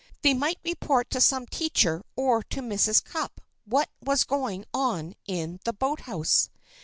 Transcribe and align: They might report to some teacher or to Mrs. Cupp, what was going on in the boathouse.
They 0.23 0.33
might 0.33 0.57
report 0.65 1.11
to 1.11 1.21
some 1.21 1.45
teacher 1.45 2.01
or 2.15 2.41
to 2.45 2.61
Mrs. 2.61 3.03
Cupp, 3.03 3.39
what 3.65 3.91
was 4.03 4.23
going 4.23 4.65
on 4.73 5.13
in 5.27 5.59
the 5.63 5.73
boathouse. 5.73 6.49